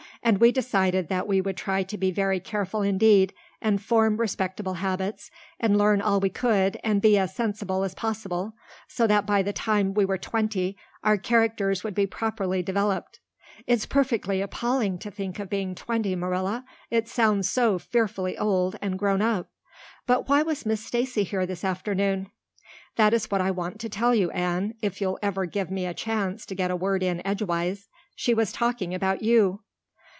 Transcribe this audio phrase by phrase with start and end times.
[0.23, 4.75] And we decided that we would try to be very careful indeed and form respectable
[4.75, 8.53] habits and learn all we could and be as sensible as possible,
[8.87, 13.19] so that by the time we were twenty our characters would be properly developed.
[13.65, 16.65] It's perfectly appalling to think of being twenty, Marilla.
[16.91, 19.49] It sounds so fearfully old and grown up.
[20.05, 22.29] But why was Miss Stacy here this afternoon?"
[22.95, 25.95] "That is what I want to tell you, Anne, if you'll ever give me a
[25.95, 27.89] chance to get a word in edgewise.
[28.15, 29.61] She was talking about you."